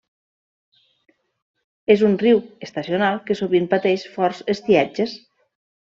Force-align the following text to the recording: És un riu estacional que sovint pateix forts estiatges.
És 1.95 2.05
un 2.09 2.17
riu 2.23 2.41
estacional 2.69 3.23
que 3.29 3.39
sovint 3.43 3.71
pateix 3.77 4.11
forts 4.19 4.45
estiatges. 4.57 5.19